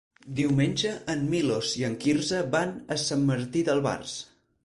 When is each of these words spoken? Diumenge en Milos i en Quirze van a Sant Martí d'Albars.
Diumenge 0.37 0.93
en 1.13 1.19
Milos 1.33 1.75
i 1.81 1.85
en 1.91 1.99
Quirze 2.05 2.41
van 2.57 2.73
a 2.95 2.99
Sant 3.05 3.23
Martí 3.31 3.65
d'Albars. 3.69 4.17